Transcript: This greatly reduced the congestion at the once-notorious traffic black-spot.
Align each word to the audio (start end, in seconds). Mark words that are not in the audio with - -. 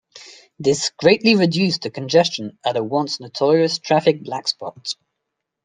This 0.57 0.89
greatly 0.97 1.35
reduced 1.35 1.83
the 1.83 1.91
congestion 1.91 2.57
at 2.65 2.73
the 2.73 2.83
once-notorious 2.83 3.77
traffic 3.77 4.23
black-spot. 4.23 4.95